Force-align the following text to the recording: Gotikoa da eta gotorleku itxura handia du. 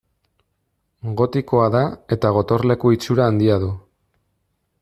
Gotikoa 1.19 1.67
da 1.77 1.83
eta 2.17 2.33
gotorleku 2.39 2.95
itxura 2.99 3.31
handia 3.33 3.63
du. 3.67 3.73